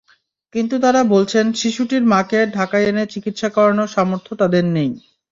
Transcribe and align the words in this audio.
কিন্তু 0.55 0.75
তাঁরা 0.79 1.01
বলছেন, 1.11 1.45
শিশুটির 1.53 2.03
মাকে 2.05 2.39
ঢাকায় 2.55 2.87
এনে 2.87 3.03
চিকিৎসা 3.13 3.49
করানোর 3.55 3.89
সামর্থ্য 3.89 4.31
তাঁদের 4.41 4.65
নেই। 4.69 4.91